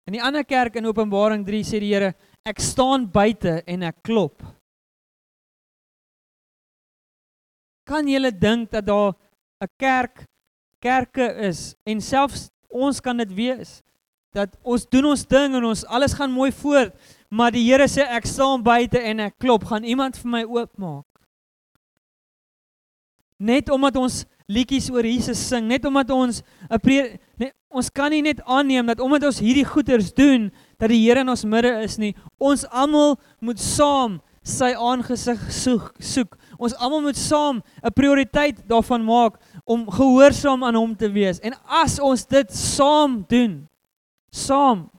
[0.06, 2.12] In die ander kerk in Openbaring 3 sê die Here
[2.46, 4.42] ek staan buite en ek klop.
[7.86, 9.14] Kan jy dink dat daar
[9.62, 10.26] 'n kerk
[10.82, 13.82] kerke is en selfs ons kan dit wees
[14.34, 16.94] dat ons doen ons ding en ons alles gaan mooi voort,
[17.32, 21.08] maar die Here sê ek staan buite en ek klop, gaan iemand vir my oopmaak?
[23.40, 28.42] Net omdat ons liedjies oor Jesus sing, net omdat ons 'n ons kan nie net
[28.44, 32.14] aanneem dat omdat ons hierdie goeders doen, dat die Here in ons midde is nie.
[32.38, 36.36] Ons almal moet saam sy aangesig soek, soek.
[36.58, 41.40] Ons almal moet saam 'n prioriteit daarvan maak om gehoorsaam aan hom te wees.
[41.40, 43.68] En as ons dit saam doen,
[44.30, 44.90] saam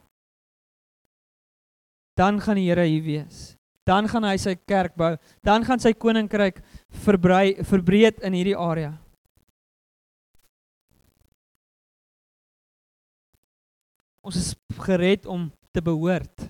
[2.16, 3.56] dan gaan die Here hier wees.
[3.84, 5.16] Dan gaan hy sy kerk bou.
[5.44, 6.62] Dan gaan sy koninkryk
[7.04, 8.94] verbrei verbreed in hierdie area.
[14.24, 14.52] Ons is
[14.86, 16.46] gered om te behoort.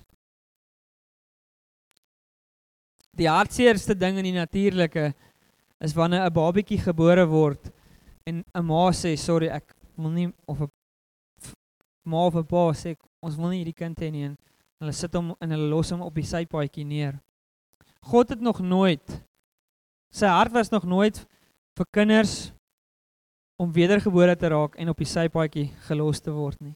[3.18, 5.12] Die hartseerste ding in die natuurlike
[5.82, 7.72] is wanneer 'n babatjie gebore word
[8.26, 10.70] en 'n ma sê sorry ek wil nie of 'n
[12.04, 14.36] ma of 'n pa sê ons wil nie hierdie kind hê nie en
[14.80, 17.20] hulle sit hom en hulle los hom op die sypaadjie neer.
[18.04, 19.20] God het nog nooit
[20.14, 21.18] sy hart was nog nooit
[21.74, 22.52] vir kinders
[23.58, 26.74] om wedergebore te raak en op die sypaadjie gelos te word nie.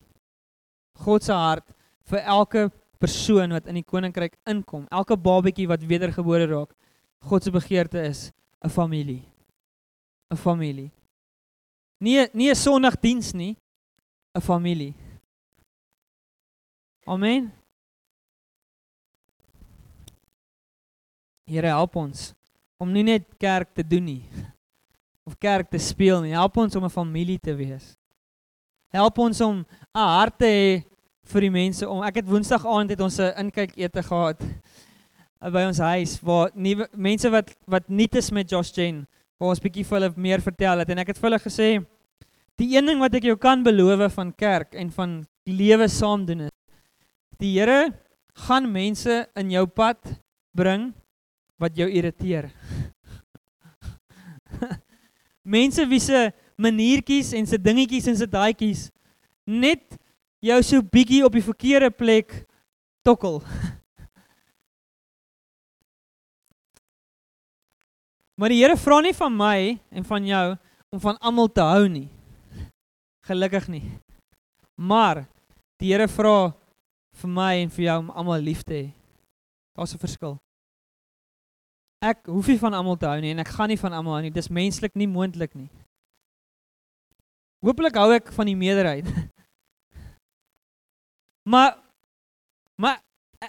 [0.99, 1.67] God se hart
[2.11, 6.73] vir elke persoon wat in die koninkryk inkom, elke babatjie wat wedergebore raak.
[7.31, 8.33] God se begeerte is
[8.65, 9.23] 'n familie.
[10.31, 10.91] 'n Familie.
[12.01, 13.57] Nie nie 'n sonndagdiens nie,
[14.35, 14.95] 'n familie.
[17.07, 17.58] Amen.
[21.49, 22.33] Here help ons
[22.79, 24.25] om nie net kerk te doen nie
[25.29, 26.33] of kerk te speel nie.
[26.33, 27.97] Help ons om 'n familie te wees.
[28.93, 30.85] Help ons om 'n hart te hê
[31.29, 34.41] vir die mense om ek het woensdag aand het ons 'n inkyk ete gehad
[35.41, 39.07] by ons huis waar nuwe mense wat wat nuut is met Josh Jane
[39.39, 41.69] waar ons bietjie vir hulle meer vertel het en ek het vir hulle gesê
[42.59, 46.41] die een ding wat ek jou kan beloof van kerk en van lewe saam doen
[46.49, 46.55] is
[47.39, 47.93] die Here
[48.49, 49.99] gaan mense in jou pad
[50.57, 50.93] bring
[51.59, 52.51] wat jou irriteer
[55.57, 58.89] mense wie se maniertjies en se dingetjies en se daadjies
[59.49, 59.99] net
[60.45, 62.45] jou so bietjie op die verkeerde plek
[63.07, 63.43] tokkel.
[68.39, 69.57] Maar die Here vra nie van my
[69.91, 70.45] en van jou
[70.95, 72.07] om van almal te hou nie.
[73.27, 73.83] Gelukkig nie.
[74.79, 75.25] Maar
[75.83, 76.55] die Here vra
[77.19, 78.85] vir my en vir jou om almal lief te hê.
[79.75, 80.39] Daar's 'n verskil.
[82.05, 84.23] Ek hoef nie van almal te hou nie en ek gaan nie van almal hou
[84.23, 84.35] nie.
[84.35, 85.67] Dis menslik nie moontlik nie.
[87.65, 89.09] Hooplik hou ek van die meerderheid.
[91.49, 91.79] Maar
[92.77, 92.99] maar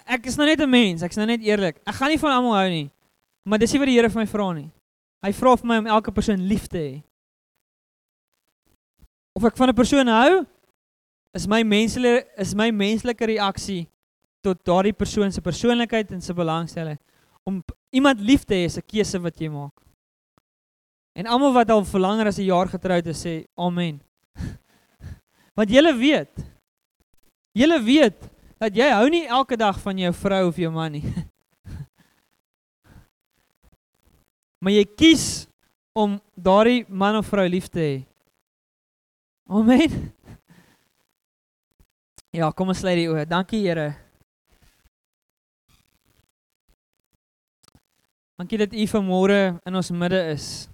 [0.08, 1.82] ek is nou net 'n mens, ek's nou net eerlik.
[1.84, 2.88] Ek gaan nie van almal hou nie.
[3.44, 4.70] Maar dis nie wat die Here vir my vra nie.
[5.26, 6.94] Hy vra vir my om elke persoon lief te hê.
[9.36, 10.46] Of ek van 'n persoon hou,
[11.36, 13.90] is my menslike is my menslike reaksie
[14.42, 16.98] tot daardie persoon se persoonlikheid en sy belangstelling
[17.50, 17.60] om
[17.96, 19.74] iemand lief te hê is 'n keuse wat jy maak.
[21.18, 24.00] En almal wat al vir langer as 'n jaar getroud is sê amen.
[25.58, 26.32] Want jy weet,
[27.52, 28.30] Julle weet
[28.62, 31.04] dat jy hou nie elke dag van jou vrou of jou man nie.
[34.62, 35.48] maar jy kies
[35.98, 38.06] om daardie man of vrou lief te hê.
[39.50, 39.90] Amen.
[42.30, 43.24] Ja, kom ons sluit die oë.
[43.26, 44.09] Dankie Here.
[48.40, 50.70] Dankie dat U vanmôre in ons midde is.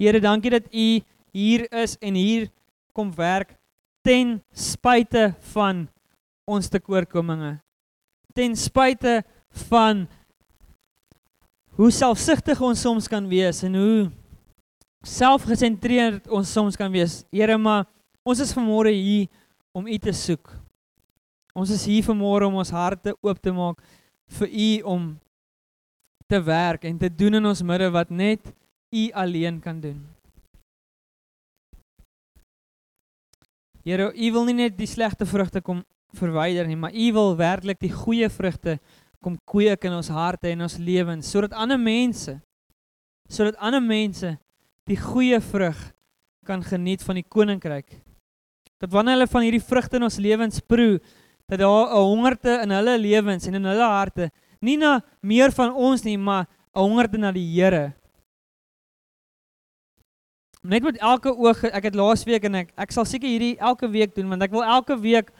[0.00, 0.86] Here, dankie dat U
[1.36, 2.46] hier is en hier
[2.96, 3.50] kom werk
[4.00, 5.82] ten spyte van
[6.48, 7.58] ons tekortkominge.
[8.32, 9.18] Ten spyte
[9.68, 10.06] van
[11.76, 13.98] hoe selfsugtig ons soms kan wees en hoe
[15.04, 17.26] selfgesentreerd ons soms kan wees.
[17.28, 17.84] Here, maar
[18.24, 19.28] ons is vanmôre hier
[19.76, 20.48] om U te soek.
[21.52, 23.84] Ons is hier vanmôre om ons harte oop te maak
[24.40, 25.04] vir U om
[26.30, 28.52] te werk en te doen in ons midde wat net
[28.94, 29.98] U alleen kan doen.
[33.82, 35.82] Here, U wil nie net die slegte vrugte kom
[36.14, 38.78] verwyder nie, maar U wil werklik die goeie vrugte
[39.24, 42.38] kom kweek in ons harte en ons lewens sodat ander mense
[43.28, 44.34] sodat ander mense
[44.88, 45.78] die goeie vrug
[46.44, 48.00] kan geniet van die koninkryk.
[48.80, 50.98] Dat wanneer hulle van hierdie vrugte in ons lewens proe,
[51.48, 55.72] dat daar 'n hongerte in hulle lewens en in hulle harte, nie na meer van
[55.72, 57.92] ons nie, maar 'n hongerte na die Here.
[60.62, 63.88] Net met elke oog, ek het laas week en ek ek sal seker hierdie elke
[63.88, 65.30] week doen want ek wil elke week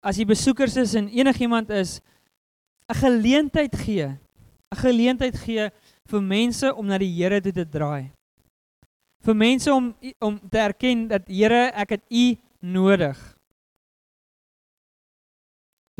[0.00, 2.00] as jy besoekers is en enigiemand is
[2.88, 4.18] 'n geleentheid gee.
[4.72, 5.70] 'n Geleentheid gee
[6.08, 8.10] vir mense om na die Here toe te draai.
[9.22, 13.18] Vir mense om om te erken dat Here, ek het U nodig.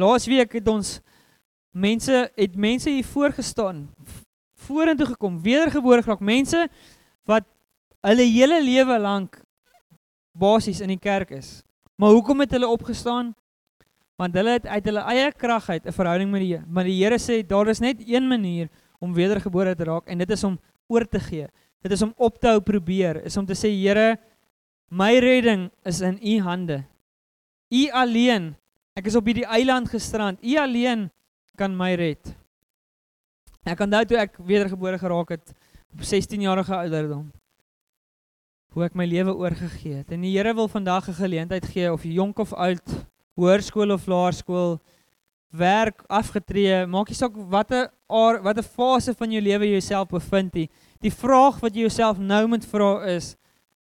[0.00, 1.00] Laasweek het ons
[1.72, 3.88] mense het mense hier voorgestaan
[4.62, 6.68] vorentoe gekom, wedergebore geraak, mense
[7.26, 7.44] wat
[8.06, 9.40] hulle hele lewe lank
[10.32, 11.62] basies in die kerk is.
[11.98, 13.34] Maar hoekom het hulle opgestaan?
[14.22, 16.64] want hulle het uit hulle eie krag uit 'n verhouding met die Here.
[16.68, 18.68] Maar die Here sê daar is net een manier
[19.00, 21.46] om wedergebore te raak en dit is om oor te gee.
[21.82, 24.18] Dit is om op te hou probeer, is om te sê Here,
[24.88, 26.84] my redding is in U hande.
[27.70, 28.56] U alleen.
[28.94, 30.38] Ek is op hierdie eiland gestrand.
[30.44, 31.10] U alleen
[31.56, 32.32] kan my red.
[33.62, 35.54] Ek onthou toe ek wedergebore geraak het
[35.92, 37.28] op 16 jarige ouderdom.
[38.72, 40.12] Hoe ek my lewe oorgegee het.
[40.12, 42.88] En die Here wil vandag 'n geleentheid gee of jonk of oud
[43.36, 44.80] hoërskool of laerskool
[45.52, 50.68] werk afgetree, maak nie saak watter watter fase van jou lewe jy jouself bevind nie.
[51.00, 53.36] Die vraag wat jy jouself nou moet vra is: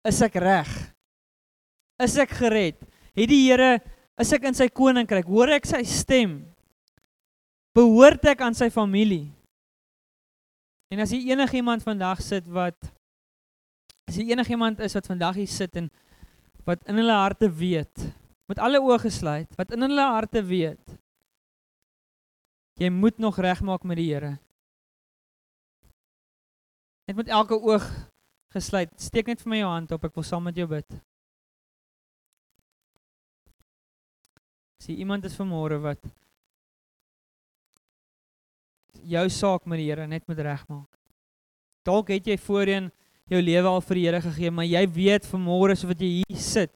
[0.05, 0.69] is ek reg?
[2.01, 2.79] Is ek gered?
[3.15, 3.81] Het die Here
[4.19, 5.27] is ek in sy koninkryk?
[5.27, 6.45] Hoor ek sy stem?
[7.77, 9.29] Behoort ek aan sy familie?
[10.91, 12.79] En as jy enigiemand vandag sit wat
[14.11, 15.87] as jy enigiemand is wat vandag hier sit en
[16.67, 18.09] wat in hulle harte weet
[18.51, 20.97] met alle oë gesluit, wat in hulle harte weet.
[22.83, 24.33] Jy moet nog regmaak met die Here.
[27.07, 27.87] Net met elke oog
[28.51, 30.99] gesluit, steek net vir my jou hand op, ek wil saam met jou bid.
[34.83, 36.11] Sien iemand is vanmôre wat
[39.09, 40.89] jou saak met die Here net moet regmaak.
[41.87, 42.91] Dalk het jy voorheen
[43.31, 46.41] jou lewe al vir die Here gegee, maar jy weet vanmôre so wat jy hier
[46.41, 46.73] sit,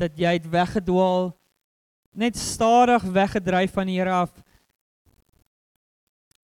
[0.00, 1.32] dat jy het weggedwaal
[2.12, 4.34] net stadig weggedryf van die Here af.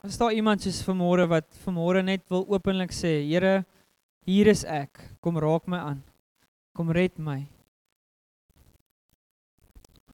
[0.04, 3.64] As daar iemand soos vanmôre wat vanmôre net wil openlik sê, Here,
[4.28, 5.02] hier is ek.
[5.20, 6.02] Kom raak my aan.
[6.76, 7.42] Kom red my.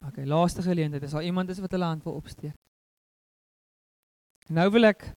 [0.05, 1.03] OK, laaste geleentheid.
[1.05, 2.55] As daar iemand is wat hulle hand wil opsteek.
[4.53, 5.07] Nou wil ek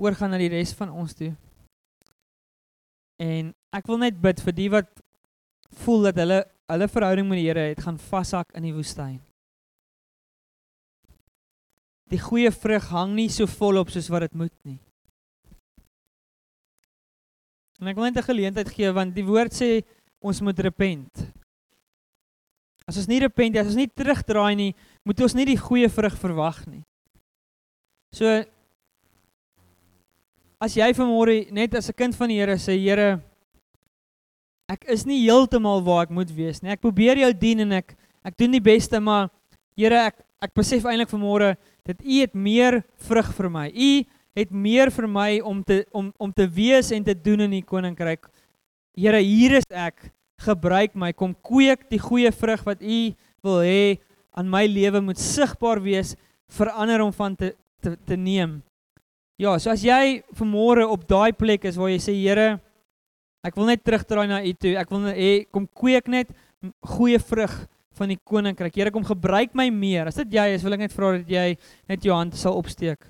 [0.00, 1.34] oorgaan na die res van ons toe.
[3.20, 4.90] En ek wil net bid vir die wat
[5.84, 6.40] voel dat hulle
[6.72, 9.18] hulle verhouding met die Here het gaan vashak in die woestyn.
[12.08, 14.78] Die goeie vrug hang nie so volop soos wat dit moet nie.
[17.82, 19.84] En ek wil net 'n geleentheid gee want die woord sê
[20.22, 21.12] ons moet repent.
[22.88, 24.74] As ons nie repent nie, as ons nie terugdraai nie,
[25.04, 26.82] moet ons nie die goeie vrug verwag nie.
[28.12, 28.44] So
[30.64, 33.20] as jy vanmôre net as 'n kind van die Here sê Here
[34.68, 36.72] ek is nie heeltemal waar ek moet wees nie.
[36.72, 37.94] Ek probeer jou dien en ek
[38.24, 39.28] ek doen die beste, maar
[39.76, 43.68] Here, ek ek besef eintlik vanmôre dat U het meer vrug vir my.
[43.68, 44.04] U
[44.36, 47.62] het meer vir my om te om om te wees en te doen in die
[47.62, 48.28] koninkryk.
[48.96, 50.10] Here, hier is ek.
[50.38, 51.12] Gebruik my.
[51.12, 53.98] Kom kweek die goeie vrug wat U wil hê
[54.34, 56.16] aan my lewe moet sigbaar wees,
[56.48, 58.62] verander om van te te, te neem.
[59.40, 62.60] Ja, so as jy vanmôre op daai plek is waar jy sê Here,
[63.44, 64.72] Ek wil net terugdraai na u toe.
[64.80, 66.30] Ek wil hê kom kweek net
[66.94, 67.52] goeie vrug
[67.98, 68.78] van die koninkryk.
[68.80, 70.08] Here kom gebruik my meer.
[70.08, 71.50] As dit jy is, wil ek net vra dat jy
[71.90, 73.04] net jou hand sal opsteek.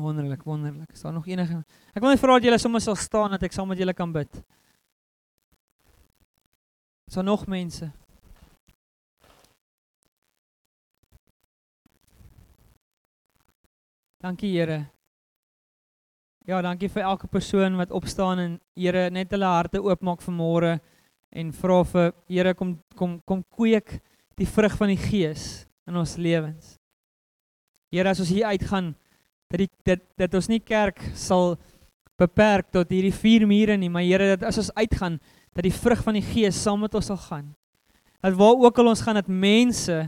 [0.00, 0.88] Wonderlik, wonderlik.
[0.96, 1.62] Is daar nog enige
[1.92, 4.12] Ek wil net vra dat julle sommer sal staan dat ek saam met julle kan
[4.12, 4.40] bid.
[7.06, 7.92] Is daar nog mense?
[14.26, 14.80] Dankie Here.
[16.50, 20.70] Ja, dankie vir elke persoon wat opstaan en Here net hulle harte oopmaak vir môre
[21.30, 24.00] en vra vir Here kom kom kom kweek
[24.34, 25.44] die vrug van die Gees
[25.86, 26.72] in ons lewens.
[27.94, 28.96] Here as ons hier uitgaan
[29.46, 31.54] dat die dit dat ons nie kerk sal
[32.18, 35.20] beperk tot hierdie vier mure nie, maar Here dat as ons uitgaan
[35.54, 37.54] dat die vrug van die Gees saam met ons sal gaan.
[38.18, 40.02] Dat waar ook al ons gaan dat mense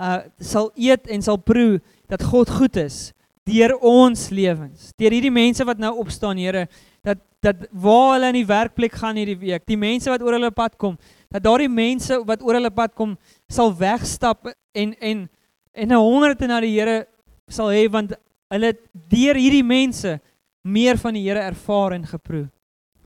[0.00, 3.12] uh sal eet en sal proe dat God goed is
[3.48, 4.92] deur ons lewens.
[5.00, 6.66] Deur hierdie mense wat nou opstaan, Here,
[7.06, 10.50] dat dat waar hulle in die werkplek gaan hierdie week, die mense wat oor hulle
[10.50, 10.96] pad kom,
[11.30, 13.12] dat daardie mense wat oor hulle pad kom
[13.46, 15.28] sal wegstap en en
[15.72, 17.06] en 'n honger te na die Here
[17.48, 18.12] sal hê want
[18.50, 20.18] hulle deur hierdie mense
[20.64, 22.48] meer van die Here ervaar en geproe.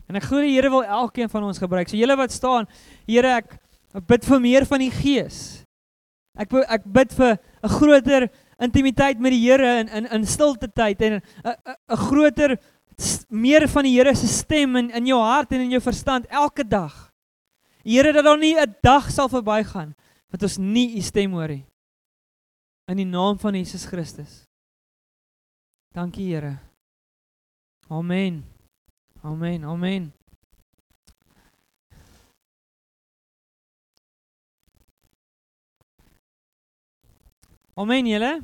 [0.09, 1.88] En ek glo die Here wil elkeen van ons gebruik.
[1.88, 2.66] So julle wat staan,
[3.07, 3.59] Here, ek
[4.09, 5.64] bid vir meer van die Gees.
[6.38, 8.30] Ek ek bid vir 'n groter
[8.63, 11.23] intimiteit met die Here in in in stilte tyd en 'n
[11.91, 12.59] 'n groter
[13.29, 16.65] meer van die Here se stem in in jou hart en in jou verstand elke
[16.65, 17.13] dag.
[17.85, 19.95] Here dat daar nie 'n dag sal verbygaan
[20.31, 21.67] wat ons nie u stem hoor nie.
[22.89, 24.47] In die naam van Jesus Christus.
[25.95, 26.59] Dankie Here.
[27.89, 28.45] Amen.
[29.23, 29.65] Amen.
[29.65, 30.13] Amen.
[37.73, 38.43] Amen julle.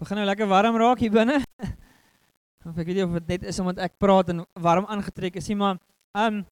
[0.00, 1.42] Begin nou lekker warm raak hier binne.
[2.64, 5.50] Of ek weet nie of dit net is omdat ek praat en warm aangetrek is
[5.52, 5.76] nie, maar
[6.16, 6.46] ehm um,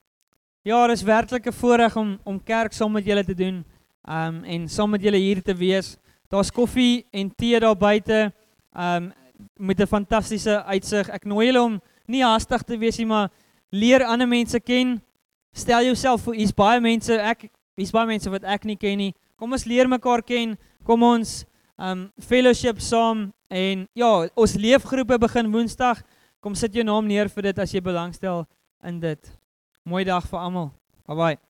[0.69, 3.65] ja, dit is werklik 'n voorreg om om kerk saam met julle te doen.
[4.05, 5.97] Ehm um, en saam met julle hier te wees.
[6.29, 8.33] Daar's koffie en tee daar buite.
[8.77, 9.13] Ehm um,
[9.57, 11.09] met 'n fantastiese uitsig.
[11.09, 13.31] Ek nooi julle om nie haastig te wees nie, maar
[13.71, 15.01] leer ander mense ken.
[15.53, 19.15] Stel jouself voor, hier's baie mense, ek hier's baie mense wat ek nie ken nie.
[19.37, 20.59] Kom ons leer mekaar ken.
[20.87, 21.41] Kom ons
[21.77, 26.05] um fellowship saam en ja, ons leefgroepe begin Woensdag.
[26.41, 28.47] Kom sit jou naam neer vir dit as jy belangstel
[28.87, 29.35] in dit.
[29.83, 30.71] Mooi dag vir almal.
[31.07, 31.46] Bye bye.